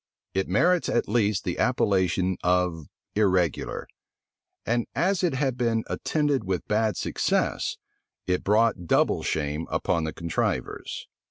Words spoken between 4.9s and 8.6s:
as it had been attended with bad success, it